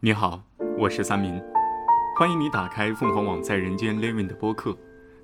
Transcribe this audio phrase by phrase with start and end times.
[0.00, 0.40] 你好，
[0.78, 1.42] 我是三明，
[2.16, 4.78] 欢迎你打开凤凰网在人间 Living 的播客，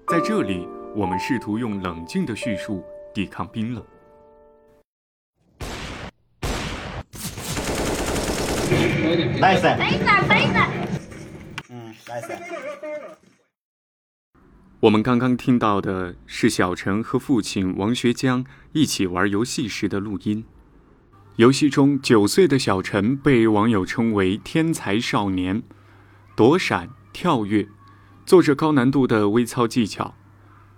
[0.09, 0.67] 在这里，
[0.97, 2.85] 我们试图用冷静的叙述
[3.15, 3.85] 抵抗冰冷。
[9.39, 10.69] 来一次，等一下，等一下。
[11.71, 12.33] 嗯，来一次。
[14.81, 20.45] 我们刚刚听到的是小陈和父亲王学江一起玩游戏时的录音。
[21.37, 25.65] 游戏中，九岁的小陈被网友称为“天才少年”，
[26.37, 27.67] 躲闪、跳跃，
[28.25, 30.15] 做着高难度的微操技巧。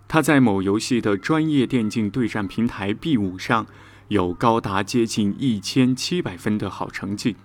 [0.08, 3.66] 他在某游戏的专业电竞对战平台 B 五上
[4.08, 7.36] 有高达接近一千七百分的好成绩。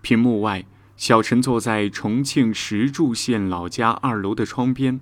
[0.00, 4.98] 屏幕外，小陈坐在重庆石柱县老家二楼的窗边，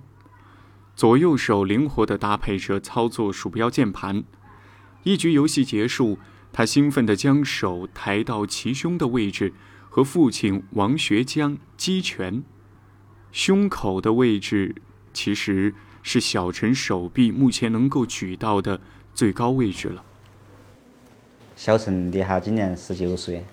[0.95, 4.23] 左右手灵活地搭配着操作鼠标键盘。
[5.01, 6.19] 一局游戏结束。
[6.51, 9.53] 他兴奋地将手抬到齐胸的位置，
[9.89, 12.43] 和父亲王学江击拳。
[13.31, 14.75] 胸口的位置
[15.13, 18.81] 其实是小陈手臂目前能够举到的
[19.13, 20.03] 最高位置了。
[21.55, 23.43] 小陈的哈今年十九岁，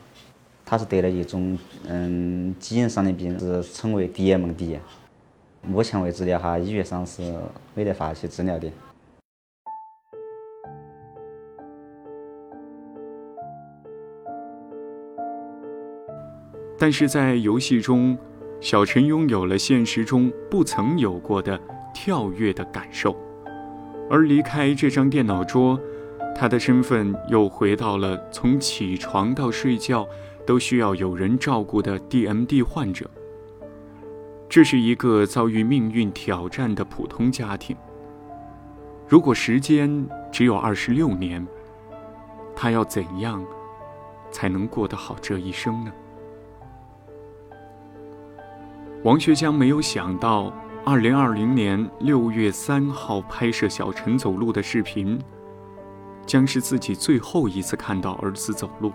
[0.65, 4.79] 他是得了一种嗯基因上的病，是称为 DMD。
[5.63, 7.35] 目前为止的哈，医学上是
[7.75, 8.71] 没得法去治疗的。
[16.79, 18.17] 但是在游戏中，
[18.61, 21.59] 小陈拥有了现实中不曾有过的
[21.95, 23.17] 跳跃的感受，
[24.11, 25.81] 而离开这张电脑桌，
[26.35, 30.07] 他的身份又回到了从起床到睡觉
[30.47, 33.11] 都需要有人照顾的 DMD 患者。
[34.49, 37.75] 这是一个遭遇命运挑战的普通家庭。
[39.09, 41.45] 如果时间只有二十六年，
[42.55, 43.45] 他要怎样
[44.31, 45.93] 才能过得好这一生呢？
[49.07, 50.53] 王学江没有想到，
[50.85, 55.17] 二零二零年六月三号拍摄小陈走路的视频，
[56.27, 58.93] 将是自己最后一次看到儿子走路。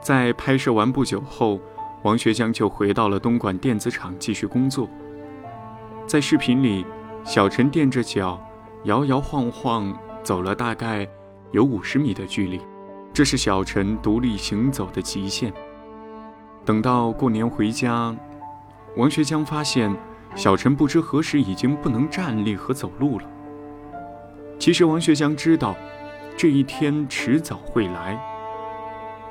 [0.00, 1.58] 在拍摄完不久后，
[2.04, 4.88] 王学江就回到了东莞电子厂继续工作。
[6.06, 6.86] 在视频里，
[7.24, 8.40] 小陈垫着脚，
[8.84, 9.92] 摇摇晃晃
[10.22, 11.04] 走了大概
[11.50, 12.60] 有五十米的距离，
[13.12, 15.52] 这是小陈独立行走的极限。
[16.64, 18.16] 等到过年回家。
[18.96, 19.90] 王学江发现，
[20.34, 23.26] 小陈不知何时已经不能站立和走路了。
[24.58, 25.74] 其实王学江知道，
[26.36, 28.20] 这一天迟早会来，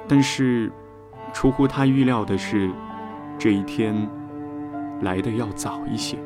[0.07, 0.71] 但是
[1.31, 2.71] 出乎他预料的是，
[3.37, 4.09] 这一天
[5.01, 6.17] 来的要早一些。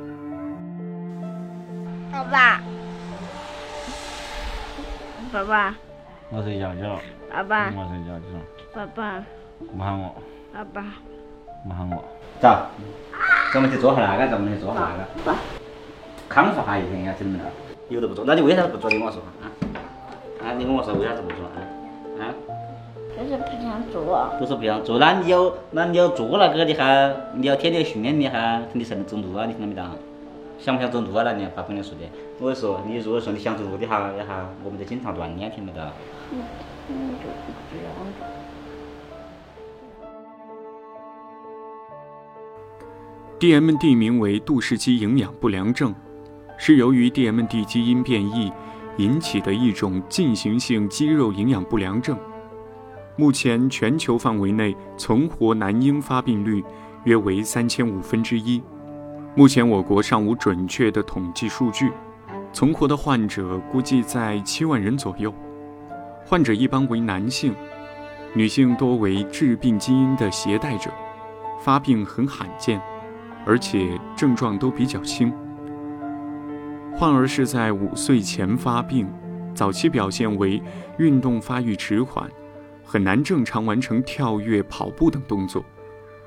[2.11, 2.61] 爸爸，
[5.33, 5.75] 爸爸，
[6.29, 6.99] 我睡觉觉了。
[7.29, 8.45] 爸爸，我睡觉觉了。
[8.73, 9.23] 爸爸，
[9.59, 10.15] 不喊我。
[10.53, 10.85] 爸爸，
[11.65, 12.03] 不喊我。
[12.41, 12.67] 走，
[13.55, 15.37] 咱们去做下那个，咱们去做下那个。
[16.27, 17.45] 康复下一天呀，怎么了？
[17.87, 18.89] 有的不做，那你为啥子不做？
[18.89, 19.47] 你跟我说啊？
[20.43, 21.63] 啊，你跟我说为啥子不做啊？
[22.19, 22.35] 啊？
[23.15, 24.29] 就是不想做。
[24.41, 29.45] 就是不想做，那你要那你要做那个的哈，你要天天训练的哈，肯定才能走路啊！
[29.45, 29.81] 你听到没得？
[30.59, 31.23] 想不想走路啊？
[31.23, 32.03] 那你爸跟你说的。
[32.41, 35.79] 我说，你如果说你想走路的哈，一哈，我们得经常锻炼，听没得？
[36.33, 36.43] 嗯，
[36.89, 37.29] 嗯，就
[37.71, 38.34] 这
[43.45, 45.93] DMD 名为杜氏肌营养不良症，
[46.57, 48.51] 是由于 DMD 基因变异
[48.97, 52.17] 引起的一种进行性肌肉营养不良症。
[53.15, 56.63] 目前全球范围内存活男婴发病率
[57.03, 58.59] 约为三千五分之一。
[59.35, 61.91] 目前我国尚无准确的统计数据，
[62.51, 65.31] 存活的患者估计在七万人左右。
[66.25, 67.53] 患者一般为男性，
[68.33, 70.89] 女性多为致病基因的携带者，
[71.61, 72.81] 发病很罕见。
[73.45, 75.31] 而且症状都比较轻，
[76.95, 79.07] 患儿是在五岁前发病，
[79.53, 80.61] 早期表现为
[80.97, 82.27] 运动发育迟缓，
[82.83, 85.63] 很难正常完成跳跃、跑步等动作，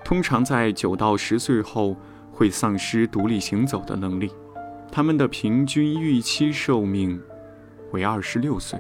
[0.05, 1.97] 通常在九到十岁后
[2.31, 4.31] 会丧失独立行走的能力，
[4.93, 7.21] 他们的平均预期寿命
[7.91, 8.79] 为二十六岁。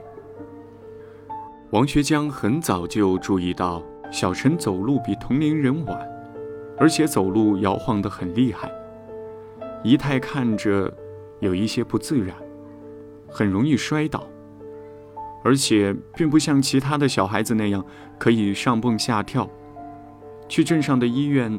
[1.71, 6.18] 王学江很早就注意到小陈走路比同龄人晚。
[6.81, 8.71] 而且走路摇晃得很厉害，
[9.83, 10.93] 仪态看着
[11.41, 12.37] 有一些不自然，
[13.29, 14.27] 很容易摔倒，
[15.43, 17.85] 而且并不像其他的小孩子那样
[18.19, 19.49] 可以上蹦下跳。
[20.49, 21.59] 去镇上的医院，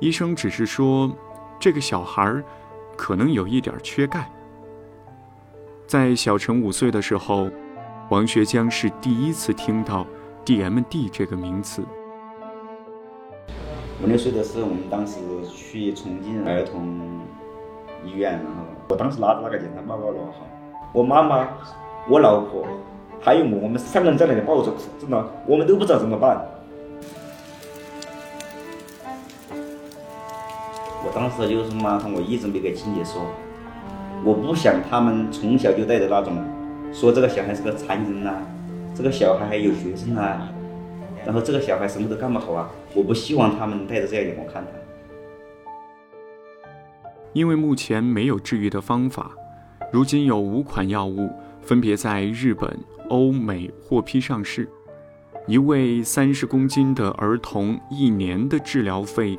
[0.00, 1.10] 医生只是说
[1.58, 2.42] 这个小孩
[2.96, 4.30] 可能有一点缺钙。
[5.86, 7.48] 在小陈五岁的时候，
[8.10, 10.06] 王学江是第一次听到
[10.44, 11.82] DMD 这个名词。
[14.02, 15.16] 五六岁的时候，我们当时
[15.54, 17.20] 去重庆儿童
[18.04, 20.44] 医院，然后我当时拿着那个检查报告了哈，
[20.92, 21.48] 我妈妈、
[22.08, 22.66] 我老婆
[23.20, 24.70] 还有我，我们三个人在那里抱着，
[25.00, 26.44] 真的，我们都不知道怎么办。
[29.50, 33.22] 我当时就是嘛，我一直没给亲姐说，
[34.22, 36.34] 我不想他们从小就带着那种，
[36.92, 38.34] 说这个小孩是个残疾人呐、
[38.94, 40.48] 这个小孩还有学生啊，
[41.26, 44.70] 然后这个小孩什么都干不好啊，我不希望他们带着这样眼光看他。
[47.32, 49.32] 因为目前没有治愈的方法，
[49.92, 51.28] 如今有五款药物
[51.60, 52.78] 分别在日本、
[53.08, 54.68] 欧美获批上市。
[55.48, 59.38] 一位三十公斤的儿童一年的治疗费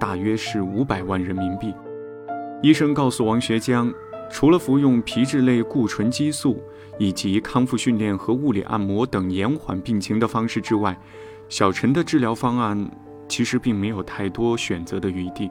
[0.00, 1.74] 大约是五百万人民币。
[2.62, 3.92] 医生告诉王学江，
[4.30, 6.62] 除了服用皮质类固醇激素
[6.98, 10.96] 以及康复训练和物理按摩等延缓病情的方式之外，
[11.48, 12.90] 小陈的治疗方案
[13.28, 15.50] 其实并没有太多选择的余地。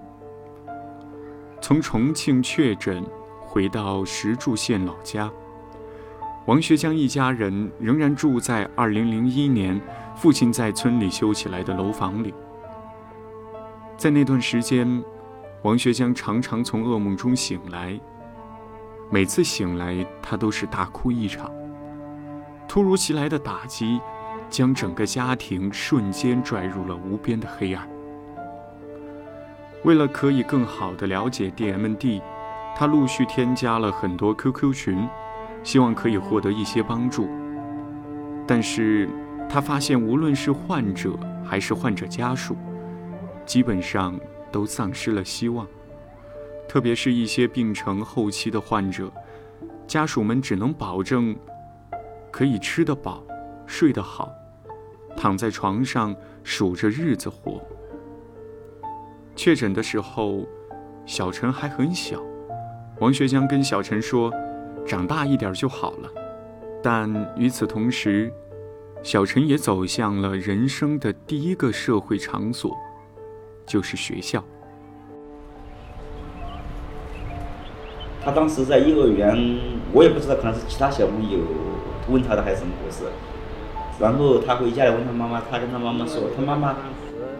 [1.61, 3.03] 从重庆确诊
[3.41, 5.31] 回到石柱县老家，
[6.45, 9.79] 王学江一家人仍然住在2001年
[10.15, 12.33] 父亲在村里修起来的楼房里。
[13.95, 15.01] 在那段时间，
[15.61, 17.97] 王学江常常从噩梦中醒来，
[19.09, 21.51] 每次醒来他都是大哭一场。
[22.67, 23.99] 突如其来的打击，
[24.49, 27.87] 将整个家庭瞬间拽入了无边的黑暗。
[29.83, 32.21] 为了可以更好的了解 DMD，
[32.75, 35.07] 他陆续添加了很多 QQ 群，
[35.61, 37.29] 希望可以获得一些帮助。
[38.47, 39.09] 但是，
[39.49, 42.55] 他发现无论是患者还是患者家属，
[43.45, 44.19] 基本上
[44.51, 45.67] 都丧失了希望。
[46.67, 49.11] 特别是一些病程后期的患者，
[49.87, 51.35] 家属们只能保证
[52.31, 53.23] 可以吃得饱、
[53.65, 54.31] 睡得好，
[55.15, 57.61] 躺在床上数着日子活。
[59.35, 60.47] 确诊的时候，
[61.05, 62.21] 小陈还很小。
[62.99, 64.31] 王学江跟小陈说
[64.85, 66.09] ：“长大一点就好了。”
[66.81, 68.31] 但与此同时，
[69.01, 72.77] 小陈也走向了人生的第一个社会场所，
[73.65, 74.43] 就是学校。
[78.23, 79.35] 他当时在幼儿园，
[79.91, 81.39] 我也不知道，可能是其他小朋友
[82.09, 83.03] 问他的还是怎么回事。
[83.99, 86.75] 然后他回家来问他妈妈，他跟他妈妈说：“他妈妈，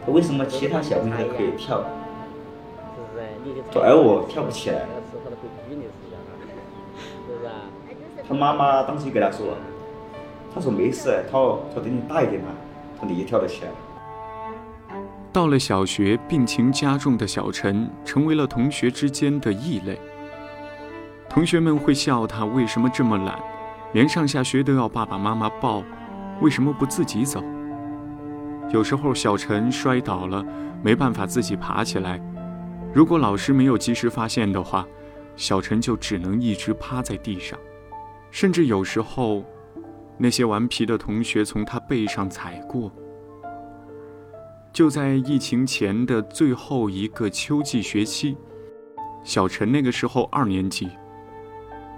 [0.08, 1.84] 为什么其他小朋友都可以跳，
[3.76, 4.86] 而我跳不起来？”
[8.28, 9.58] 他妈妈当时就给他说
[10.54, 11.40] ：“他说没事，他
[11.74, 12.50] 他等你大一点嘛，
[13.00, 13.72] 他你也跳得起来。”
[15.34, 19.98] 到了小学，病情加重的小陈成为了同学之间的异类。
[21.34, 23.42] 同学们会笑他为什么这么懒，
[23.92, 25.84] 连上下学都要爸爸妈妈抱，
[26.42, 27.44] 为什么不自己走？
[28.70, 30.46] 有时候小陈摔倒了，
[30.84, 32.22] 没办法自己爬起来，
[32.94, 34.86] 如果老师没有及时发现的话，
[35.36, 37.58] 小陈就只能一直趴在地上，
[38.30, 39.44] 甚至有时候，
[40.20, 42.92] 那些顽皮的同学从他背上踩过。
[44.72, 48.38] 就在疫情前的最后一个秋季学期，
[49.24, 50.92] 小陈那个时候二年级。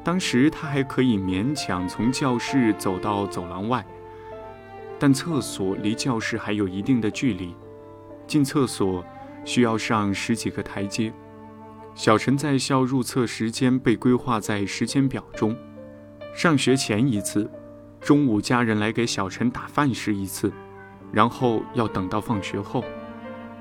[0.05, 3.83] 当时他还可以勉强从教室走到走廊外，
[4.99, 7.55] 但厕所离教室还有一定的距离，
[8.27, 9.03] 进厕所
[9.43, 11.11] 需要上十几个台阶。
[11.95, 15.57] 小陈在校入厕时间被规划在时间表中，
[16.35, 17.49] 上学前一次，
[17.99, 20.53] 中午家人来给小陈打饭时一次，
[21.11, 22.85] 然后要等到放学后。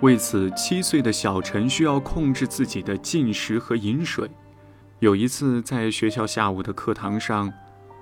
[0.02, 4.30] 为此，七岁的小陈需要控制自己的进食和饮水。
[5.04, 7.52] 有一次，在学校下午的课堂上，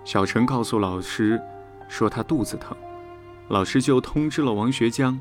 [0.05, 1.43] 小陈告诉老师，
[1.89, 2.77] 说他肚子疼，
[3.49, 5.19] 老师就通知了王学江。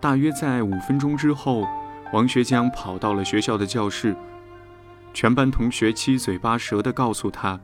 [0.00, 1.64] 大约在五分钟之后，
[2.12, 4.16] 王学江跑到了学校的教室，
[5.14, 7.60] 全班同学七嘴八舌地告诉他，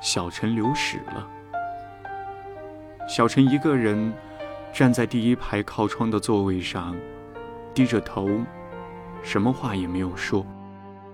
[0.00, 1.28] 小陈流屎了。
[3.06, 4.14] 小陈一个人
[4.72, 6.96] 站在第一排靠窗的座位上，
[7.74, 8.30] 低着头，
[9.22, 10.46] 什么话也没有说。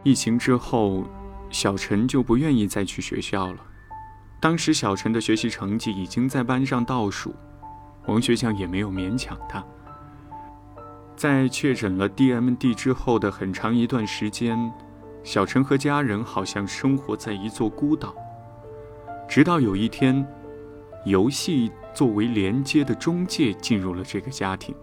[0.05, 1.05] 疫情之后。
[1.53, 3.59] 小陈就不愿意再去学校了。
[4.41, 7.33] 当时小陈的学习成绩已经在班上倒数，
[8.07, 9.65] 王学强也没有勉强他。
[11.15, 14.73] 在确诊了 DMD 之后的很长一段时间，
[15.23, 18.13] 小陈和家人好像生活在一座孤岛。
[19.29, 20.27] 直到有一天，
[21.05, 24.75] 游戏作为连接的中介进入了这个家庭。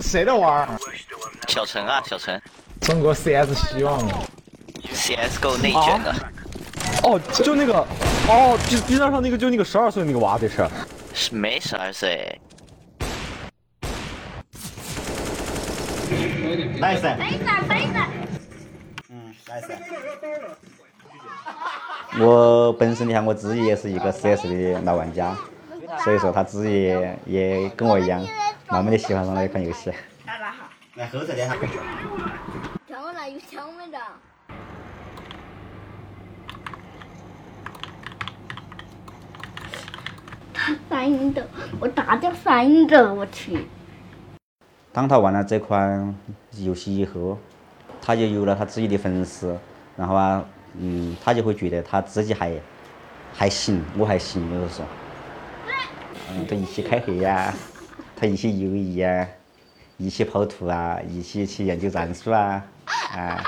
[0.00, 0.68] 谁在玩？
[1.50, 2.40] 小陈啊，小陈。
[2.80, 3.98] 中国 CS 希望
[4.94, 6.14] ，CSGO 内卷的，
[7.02, 7.84] 哦，就那个，
[8.28, 10.64] 哦，，B B 站上那个，就那个十二岁那个娃，这是，
[11.12, 12.40] 是没十二岁，
[16.78, 18.00] 来噻，飞的飞的，
[19.10, 19.76] 嗯，来噻。
[22.20, 25.36] 我本身你看我自己也是一个 CS 的老玩家，
[26.04, 28.24] 所以说他自己也跟我一样，
[28.68, 29.90] 慢慢的喜欢上了一款游戏。
[31.00, 31.56] 来后头点哈。
[32.86, 33.98] 枪我那有枪没的？
[40.52, 41.48] 他反应的，
[41.80, 43.66] 我大点反应的，我去。
[44.92, 46.14] 当他玩了这款
[46.58, 47.38] 游戏以后，
[48.02, 49.58] 他就有了他自己的粉丝，
[49.96, 52.52] 然后啊，嗯，他就会觉得他自己还
[53.32, 54.84] 还行，我还行，就是说，
[56.30, 57.54] 嗯，他一起开黑呀、
[58.14, 59.26] 他一起游移呀、
[60.00, 62.64] 一起跑图啊，一起去研究战术啊，
[63.14, 63.44] 啊，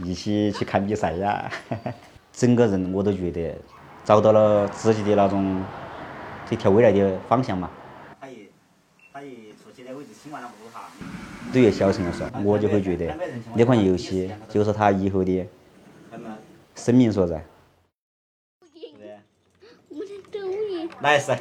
[0.00, 1.50] 一起去看比赛呀，
[2.30, 3.56] 整个人我都觉得
[4.04, 5.64] 找到了自己的那种
[6.46, 7.70] 这条未来的方向嘛。
[8.20, 8.48] 他一
[9.14, 10.90] 他一出去的位置清完了不哈。
[11.50, 13.16] 对于小陈来说，我就会觉得
[13.54, 15.46] 那款游戏就是他以后的
[16.74, 17.42] 生命所在。
[19.88, 21.38] 我的抖音来噻，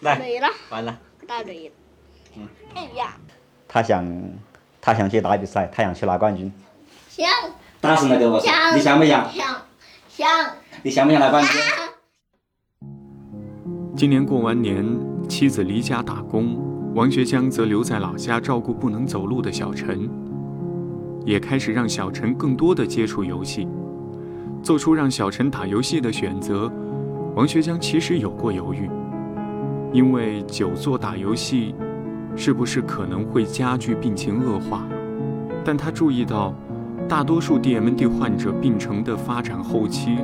[0.00, 0.98] 来，对了，完了。
[1.26, 1.74] 答对了。
[2.74, 3.16] 哎呀，
[3.72, 4.04] 他想，
[4.82, 6.52] 他想去打比赛，他想去拿冠军。
[7.08, 7.26] 想
[7.80, 8.38] 大声的跟我
[8.74, 9.32] 你想不想？
[9.32, 9.46] 想
[10.10, 10.28] 想。
[10.82, 11.52] 你想不想拿冠军？
[13.96, 14.84] 今年过完年，
[15.26, 16.54] 妻子离家打工，
[16.94, 20.06] 王学江则留在老家照顾不能走路的小陈，
[21.24, 23.66] 也开始让小陈更多的接触游戏。
[24.62, 26.70] 做出让小陈打游戏的选择，
[27.34, 28.90] 王学江其实有过犹豫，
[29.94, 31.74] 因为久坐打游戏，
[32.36, 34.86] 是不是可能会加剧病情恶化？
[35.64, 36.54] 但他注意到，
[37.08, 40.16] 大多数 DMD 患者病程的发展后期，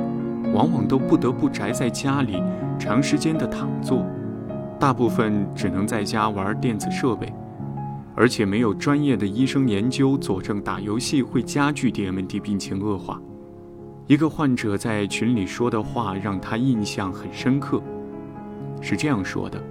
[0.53, 2.41] 往往都不得不宅在家里。
[2.79, 4.05] 长时间的躺坐，
[4.79, 7.31] 大部分只能在家玩电子设备，
[8.15, 13.21] 而且没有专业的医生研究佐证打游戏会加剧 DMD 病情恶化。
[14.07, 17.81] 一个患者在群里说的话让他印象很深刻，
[18.81, 19.61] 是这样说的：“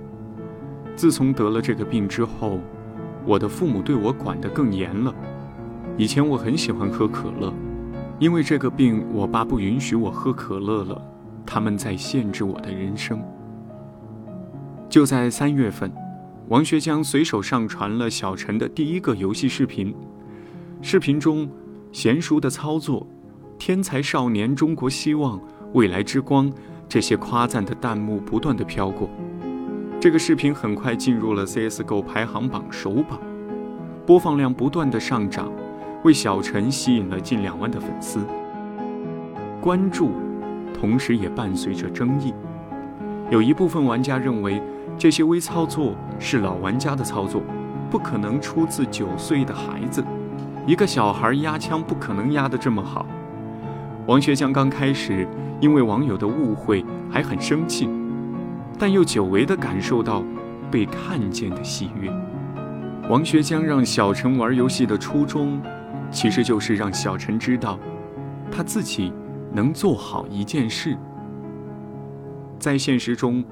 [0.98, 2.58] 自从得了这个病之后，
[3.24, 5.14] 我的父母对我管得更严了。
[5.96, 7.54] 以前我很喜欢喝可乐，
[8.18, 11.00] 因为这个病，我爸不允许我喝可乐了。”
[11.46, 13.22] 他们在限制我的人生。
[14.88, 15.88] 就在三月份，
[16.48, 19.94] 王学江随手上传了小陈的第一个游戏视频。
[20.82, 21.48] 视频中，
[21.92, 23.06] 娴熟的操作、
[23.56, 25.40] 天才少年、中国希望、
[25.74, 26.52] 未来之光
[26.88, 29.08] 这些夸赞的弹幕不断的飘过。
[30.00, 33.18] 这个视频很快进入了 CS:GO 排行榜首榜，
[34.06, 35.50] 播放量不断的上涨，
[36.04, 38.20] 为小陈吸引了近两万的粉丝。
[39.60, 40.10] 关注。
[40.72, 42.32] 同时也伴随着争议，
[43.30, 44.62] 有一部分玩家认为
[44.96, 47.42] 这些微操作是老玩家的操作，
[47.90, 50.04] 不可能出自九岁的孩子，
[50.64, 53.04] 一个小孩压枪不可能压得这么好。
[54.06, 55.26] 王学江刚开始
[55.60, 57.90] 因为网友的误会还很生气，
[58.78, 60.22] 但又久违地感受到
[60.70, 62.10] 被看见的喜悦。
[63.10, 65.60] 王学江让小陈玩游戏的初衷，
[66.10, 67.78] 其实就是让小陈知道，
[68.50, 69.12] 他自己。
[69.50, 70.94] 能做好一件事，
[72.58, 73.42] 在现实中，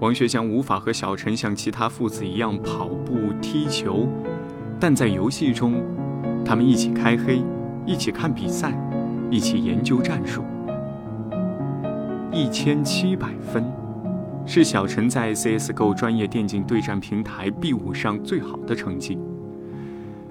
[0.00, 4.06] 王学江无法和小陈像其他父子一样跑步、踢球，
[4.78, 5.82] 但在游戏中，
[6.44, 7.42] 他们一起开黑，
[7.86, 8.78] 一起看比赛，
[9.30, 10.44] 一起研究战术。
[12.30, 13.64] 一千七百分，
[14.46, 19.18] 是小陈在 CS:GO 专业电竞对战平台 B 五上最好的成绩。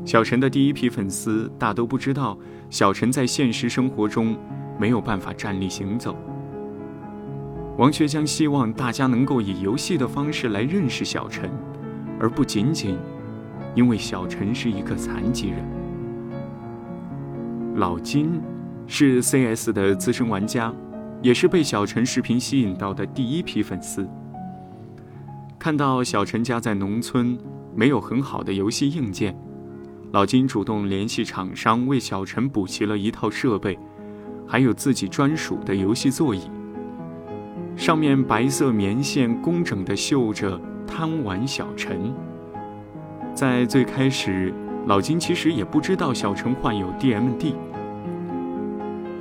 [0.04, 2.38] 小陈的第一批粉丝大都不知道，
[2.70, 4.36] 小陈在现实生活中。
[4.78, 6.14] 没有办法站立行走。
[7.78, 11.50] 王学江希望大家能够以游戏的方式来认识小陈，
[12.20, 12.98] 而不仅仅
[13.74, 15.66] 因为小陈是一个残疾人。
[17.76, 18.42] 老金
[18.86, 20.74] 是 CS 的资深玩家，
[21.22, 24.08] 也是被小陈视频吸引到的第一批粉丝。
[25.58, 27.38] 看到小陈家在农村
[27.76, 29.36] 没有很好的游戏硬件，
[30.12, 33.78] 老金主动联系厂商为小陈补齐了一套设备。
[34.48, 36.42] 还有自己专属的游戏座椅，
[37.76, 42.14] 上面白色棉线工整地绣着“贪玩小陈”。
[43.34, 44.54] 在最开始，
[44.86, 47.56] 老金其实也不知道小陈患有 DMD。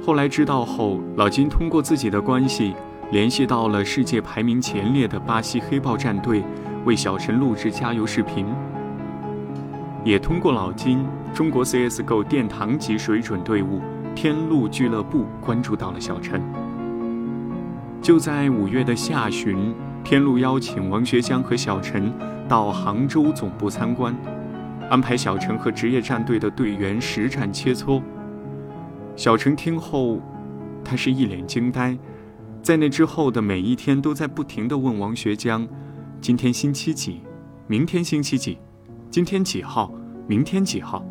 [0.05, 2.75] 后来知道后，老金通过自己的关系
[3.11, 6.45] 联系到了世界排名前列的巴西黑豹战队，
[6.85, 8.47] 为小陈录制加油视频。
[10.05, 13.81] 也通过老金，中国 CS:GO 殿堂级水准队伍。
[14.15, 16.41] 天路俱乐部关注到了小陈。
[18.01, 22.13] 就在五月的下旬，天路邀请王学江和小陈
[22.47, 24.15] 到杭州总部参观，
[24.91, 28.03] 安排小陈和职业战队的队员实战切磋。
[29.17, 30.21] 小陈听后，
[30.85, 31.97] 他是一脸惊呆，
[32.63, 35.67] 在那之后的每一天都在不停地问王学江
[36.21, 37.21] ：“今天星期几？
[37.69, 38.59] 明天星期几？
[39.11, 39.93] 今天几号？
[40.27, 41.05] 明天几号？”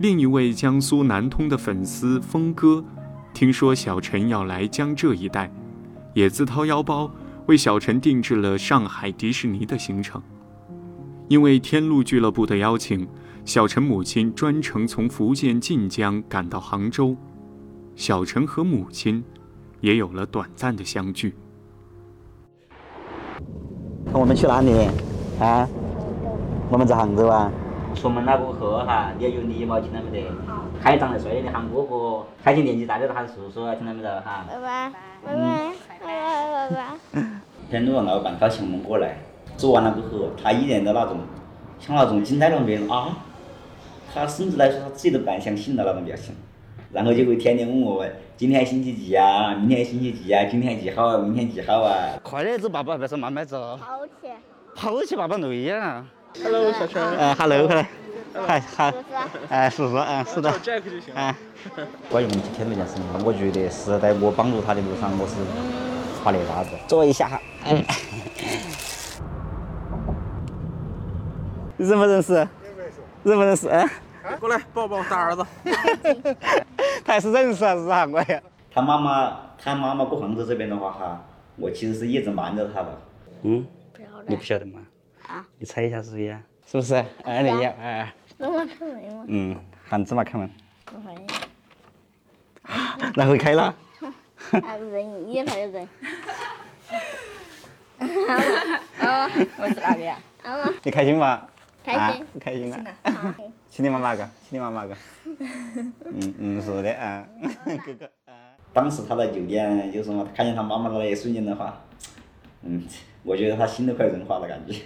[0.00, 2.82] 另一位江苏南通的粉丝峰哥，
[3.34, 5.50] 听说小陈要来江浙一带，
[6.14, 7.10] 也自掏腰包
[7.46, 10.22] 为小陈定制了上海迪士尼的行程。
[11.28, 13.06] 因为天路俱乐部的邀请，
[13.46, 17.14] 小陈母亲专程从福建晋江赶到杭州，
[17.94, 19.22] 小陈和母亲
[19.80, 21.32] 也有了短暂的相聚。
[24.12, 24.88] 我们去哪里？
[25.38, 25.68] 啊？
[26.68, 27.48] 我们在杭州啊。
[27.94, 30.28] 出门了过后哈，你要有礼貌，听到没得？
[30.82, 34.44] 喊长得帅的喊哥哥，喊起年纪大的喊叔叔，听到没得哈？
[34.48, 34.90] 爸爸，
[35.24, 35.38] 爸爸，
[36.00, 36.06] 爸
[36.68, 36.76] 爸，爸
[37.14, 37.40] 爸。
[37.70, 39.18] 天路老板邀请我们过来，
[39.56, 41.18] 做完了过后，他一脸的那种，
[41.78, 43.16] 像那种惊呆了别人啊，
[44.16, 46.34] 他甚至来说他自己都不敢相信的那种表情，
[46.90, 48.02] 然后就会天天问我
[48.34, 52.16] 今天星期几啊，明天星期几啊，今天几号啊，明天几号啊？
[52.22, 53.76] 快点走，爸爸，别说慢慢走。
[53.76, 54.28] 好起。
[54.74, 56.02] 好起，爸爸累呀。
[56.42, 57.02] Hello，小陈。
[57.02, 57.88] 呃，Hello，快来，
[58.46, 58.94] 嗨嗨，
[59.50, 61.20] 哎，叔叔，嗯，是的，Jack 就行了。
[61.20, 61.34] 哎。
[62.08, 65.34] 关于我们今天这件事情，我觉得是在我帮助他的路上，我是
[66.24, 66.70] 发了大子。
[66.88, 67.40] 坐一下，哈。
[67.68, 67.84] 嗯。
[71.76, 72.32] 认不认识？
[73.24, 73.68] 认不认识？
[73.68, 73.86] 哎。
[74.40, 75.46] 过来抱抱大儿子。
[77.04, 78.42] 他还是认识还是啥我呀？
[78.70, 81.24] 他妈妈，他妈妈过杭州这边的话哈，
[81.56, 82.98] 我其实是一直瞒着他的。
[83.42, 83.66] 嗯。
[84.26, 84.80] 你不晓得吗？
[85.28, 85.46] 啊。
[85.58, 86.40] 你猜一下是谁呀？
[86.66, 86.94] 是不是？
[87.24, 88.12] 哎，你呀，哎。
[88.38, 89.24] 妈妈开门吗？
[89.28, 89.56] 嗯，
[89.88, 90.50] 喊芝麻开门，
[90.92, 91.26] 我发现。
[93.14, 93.74] 然后开了。
[94.50, 95.88] 啊，人也来人。
[98.98, 100.18] 啊，我是哪个呀？
[100.44, 101.46] 啊，你开心吗？
[101.84, 102.26] 开心啊。
[102.40, 102.84] 开心啊。
[103.76, 104.96] 亲你妈妈个，亲你妈妈个。
[105.26, 107.28] 嗯嗯，是的啊，
[107.84, 108.10] 哥哥。
[108.72, 111.78] 当时他在酒店，就是说看见他妈妈的那一瞬间的话，
[112.62, 112.82] 嗯，
[113.22, 114.80] 我觉得他心都快融化了感觉。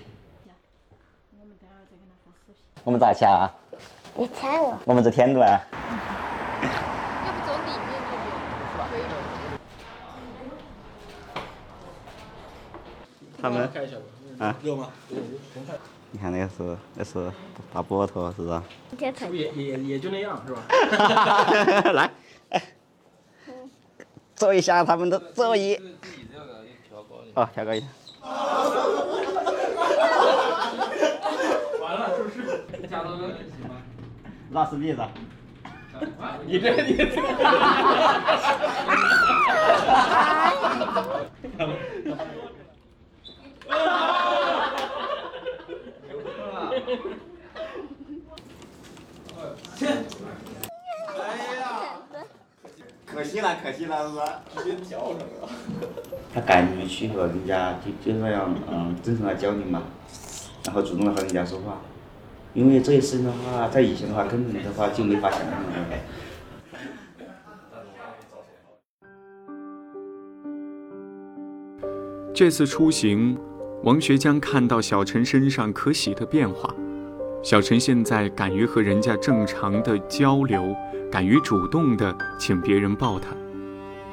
[2.83, 3.49] 我们咋去啊？
[4.17, 4.77] 你猜我。
[4.85, 5.47] 我们在天路啊。
[5.47, 8.27] 要不走里面这边，
[8.91, 9.03] 可以。
[13.41, 14.03] 他们看一下吧。
[14.47, 14.91] 啊热吗？
[16.13, 17.31] 你看那个是那是
[17.73, 18.61] 大波头，是不是？
[18.99, 20.61] 这才也也也就那样是吧？
[21.95, 22.11] 来，
[24.35, 25.81] 坐一下他们的座椅。
[27.35, 27.89] 哦，调高一点。
[31.81, 32.67] 完了，是不是？
[32.89, 33.77] 加多少点行吗？
[34.51, 35.01] 那是例子。
[36.45, 37.07] 你这你这。
[53.07, 54.43] 可惜了，可惜了，是吧？
[54.57, 55.49] 直接叫上了。
[56.33, 59.83] 他敢于去和人家就就那样嗯正常的交流嘛，
[60.65, 61.79] 然后主动的和人家说话，
[62.55, 65.97] 因为这些事情的话，在以前的话根本的话就没法想象的。
[72.35, 73.39] 这次出行，
[73.83, 76.75] 王学江看到小陈身上可喜的变化。
[77.43, 80.77] 小陈现在敢于和人家正常的交流，
[81.11, 83.31] 敢于主动的请别人抱他，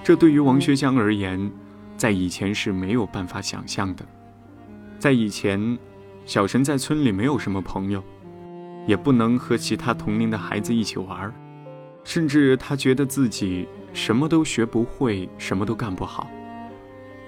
[0.02, 1.52] 这对于王学江而言，
[1.98, 4.06] 在以前是没有办法想象的。
[4.98, 5.78] 在以前，
[6.26, 8.02] 小陈在村里没有什么朋友，
[8.86, 11.34] 也不能和其他同龄的孩子一起玩，
[12.06, 16.30] 甚至他觉得自己什么都学不会，什么都干不好。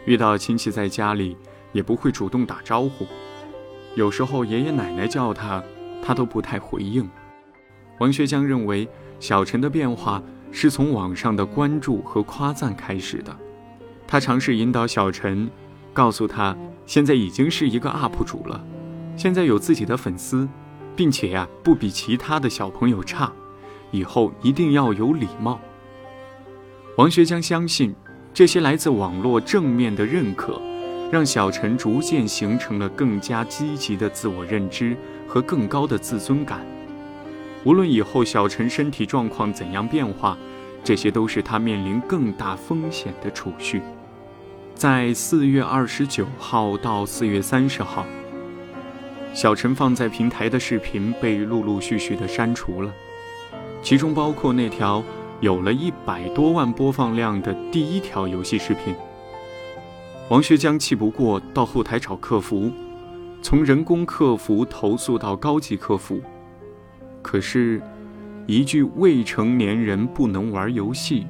[0.06, 1.36] 遇到亲戚在家里，
[1.74, 3.06] 也不会主动打招呼。
[3.96, 5.62] 有时候爷爷奶奶叫他，
[6.02, 7.10] 他都不太回应。
[8.00, 8.88] 王学江认为，
[9.20, 13.36] 小陈的变化是从网上的关注和夸赞开始的。
[14.08, 15.50] 他尝试引导小陈，
[15.94, 18.64] 告诉他现在已经是一个 UP 主了，
[19.16, 20.48] 现在有自己的粉丝，
[20.96, 23.32] 并且呀、不比其他的小朋友差，
[23.92, 25.60] 以后一定要有礼貌。
[26.98, 27.96] 王学江相信。
[28.32, 30.62] 这些来自网络正面的认可，
[31.12, 34.96] 让小陈逐渐形成了更加积极的自我认知
[35.30, 36.60] 和更高的自尊感。
[37.64, 40.36] 无论以后小陈身体状况怎样变化，
[40.84, 43.82] 这些都是他面临更大风险的储蓄。
[44.74, 48.06] 在四月二十九号到四月三十号，
[49.34, 52.92] 小陈放在平台的视频被陆陆续续的删除了，
[53.84, 55.04] 其中包括那条。
[55.42, 58.94] 有了一百多万播放量的第一条游戏视频，
[60.28, 62.70] 王学江气不过，到后台找客服，
[63.42, 66.22] 从人工客服投诉到高级客服。
[67.22, 67.82] 可是，
[68.46, 71.26] 一句“未成年人不能玩游戏”，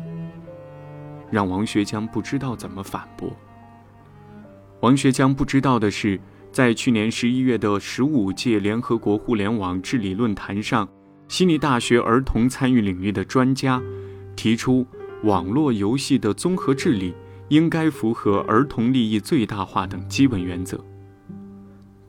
[1.31, 3.31] 让王学江不知道怎么反驳。
[4.81, 6.19] 王学江不知道的是，
[6.51, 10.87] 在去年十一月的十五届联合国互联网治理论坛上，
[11.27, 13.81] 悉尼大学儿童参与领域的专家
[14.35, 14.85] 提出，
[15.23, 17.13] 网络游戏的综合治理。
[17.49, 20.79] 应该符合儿童利益最大化等基本原则。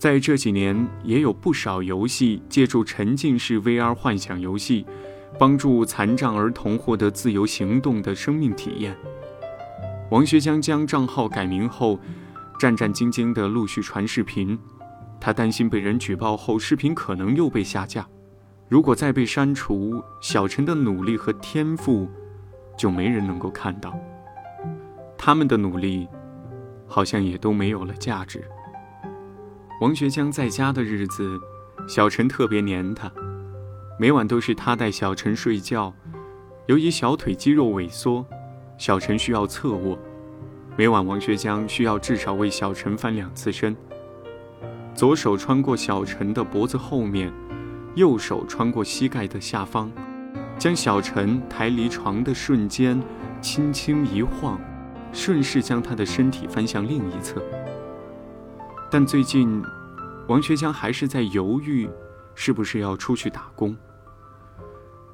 [0.00, 4.86] 在这几年，也有不少游戏借助沉浸式 VR 幻想游戏，
[5.38, 8.96] 帮助残障儿童获得自由行动的生命体验。
[10.10, 12.00] 王学江将账号改名后，
[12.58, 14.58] 战战兢兢地陆续传视频，
[15.20, 18.08] 他担心被人举报后，视频可能又被下架。
[18.70, 22.08] 如果再被删除，小陈的努力和天赋
[22.74, 23.94] 就没人能够看到。
[25.18, 26.08] 他们的努力，
[26.86, 28.42] 好像也都没有了价值。
[29.80, 31.40] 王学江在家的日子，
[31.88, 33.10] 小陈特别黏他，
[33.98, 35.90] 每晚都是他带小陈睡觉。
[36.66, 38.26] 由于小腿肌肉萎缩，
[38.76, 39.98] 小陈需要侧卧，
[40.76, 43.74] 每晚王学江需要至少为小陈翻两次身。
[44.94, 47.32] 左手穿过小陈的脖子后面，
[47.94, 49.90] 右手穿过膝盖的下方，
[50.58, 53.02] 将小陈抬离床的瞬间，
[53.40, 54.60] 轻轻一晃。
[55.10, 57.42] 顺势将他的身体翻向另一侧，
[58.92, 59.62] 但最近，
[60.26, 61.88] 王学江还是在犹豫，
[62.35, 63.76] 是不是要出去打工。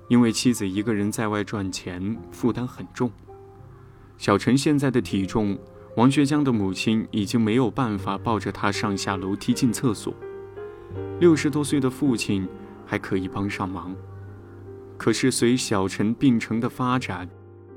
[0.09, 3.12] 因为妻子一个人在外赚钱，负担很重。
[4.17, 5.59] 小陈现在的体重，
[5.95, 10.15] 王学江的母亲已经没有办法抱着他上下楼梯、进厕所。
[11.21, 12.49] 六十多岁的父亲
[12.87, 13.95] 还可以帮上忙，
[14.97, 17.29] 可是随小陈病程的发展。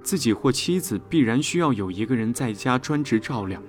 [0.02, 3.62] 自己或妻子必然需要有一个人在家专职照料。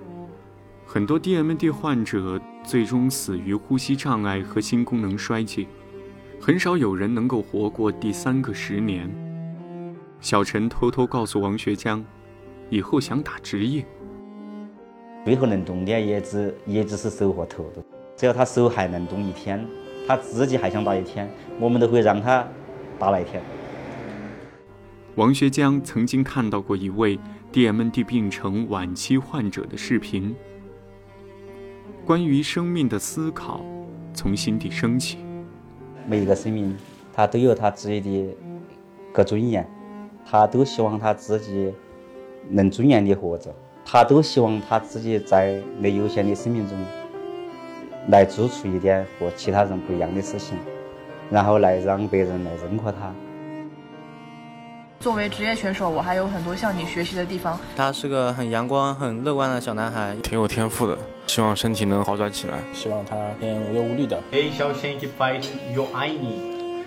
[0.93, 5.65] 很多 DMD 患者最终死于呼吸障碍和心功能衰竭，
[6.37, 9.09] 很少有人能够活过第三个十年。
[10.19, 12.03] 小陈偷偷告诉王学江，
[12.69, 13.85] 以后想打职业，
[15.23, 17.81] 最后能动的也只也只是手和头的。
[18.17, 19.65] 只要他手还能动一天，
[20.05, 22.45] 他自己还想打一天，我们都会让他
[22.99, 23.41] 打那一天。
[25.15, 27.17] 王学江曾经看到过一位
[27.53, 30.35] DMD 病程晚期患者的视频，
[32.05, 33.61] 关于生命的思考
[34.13, 35.19] 从心底升起。
[36.07, 36.75] 每一个生命，
[37.13, 38.35] 他都有他自己的
[39.13, 39.69] 个尊严，
[40.25, 41.71] 他都希望他自己
[42.49, 43.53] 能尊严地活着，
[43.85, 46.77] 他都希望他自己在那有限的生命中
[48.09, 50.57] 来做出一点和其他人不一样的事情，
[51.29, 53.13] 然后来让别人来认可他。
[55.01, 57.59] 作为职业选手，我还有很多向你学习的地方。
[57.75, 60.95] 他是个很阳光、很乐观的小男孩，挺有天赋的。
[61.25, 64.21] 希望身体能好转起来，希望他天无忧无虑的。
[64.31, 66.83] Hey，小陈，keep fighting，you I need。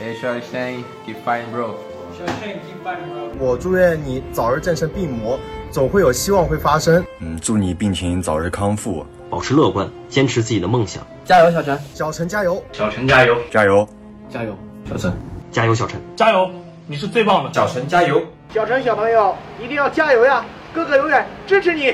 [0.00, 1.74] Hey，小陈，keep fighting，bro。
[2.16, 3.30] 小陈，keep fighting，bro。
[3.40, 5.36] 我祝愿你早日战胜病魔，
[5.72, 7.04] 总会有希望会发生。
[7.18, 11.04] 嗯，祝你病情早日康复，保持乐观，坚持自己的梦想。
[11.24, 11.76] 加油，小陈！
[11.92, 12.62] 小陈加油！
[12.72, 13.36] 小陈加油！
[13.50, 13.88] 加油！
[14.30, 14.56] 加油！
[14.88, 15.12] 小陈，
[15.50, 15.74] 加油！
[15.74, 16.48] 小陈，加油！
[16.88, 18.22] 你是最棒的，小陈加油！
[18.54, 20.44] 小陈小朋友一定要加油呀！
[20.72, 21.92] 哥哥永远支持你。